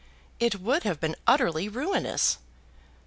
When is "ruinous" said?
1.69-2.39